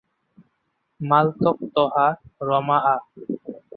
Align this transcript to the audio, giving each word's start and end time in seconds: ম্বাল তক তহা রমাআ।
ম্বাল 0.99 1.27
তক 1.41 1.57
তহা 1.75 2.07
রমাআ। 2.47 2.95